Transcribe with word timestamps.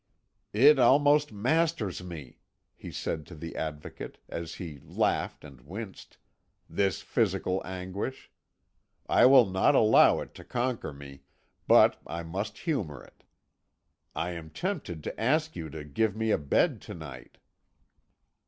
"It 0.55 0.79
almost 0.79 1.31
masters 1.31 2.03
me," 2.03 2.39
he 2.75 2.89
said 2.91 3.23
to 3.27 3.35
the 3.35 3.55
Advocate, 3.55 4.17
as 4.27 4.55
he 4.55 4.79
laughed 4.83 5.43
and 5.45 5.61
winced, 5.61 6.17
"this 6.67 7.03
physical 7.03 7.61
anguish. 7.63 8.31
I 9.07 9.27
will 9.27 9.45
not 9.45 9.75
allow 9.75 10.19
it 10.21 10.33
to 10.33 10.43
conquer 10.43 10.91
me, 10.91 11.21
but 11.67 12.01
I 12.07 12.23
must 12.23 12.57
humour 12.57 13.03
it. 13.03 13.23
I 14.15 14.31
am 14.31 14.49
tempted 14.49 15.03
to 15.03 15.21
ask 15.21 15.55
you 15.55 15.69
to 15.69 15.83
give 15.83 16.15
me 16.15 16.31
a 16.31 16.39
bed 16.39 16.81
to 16.81 16.95
night." 16.95 17.37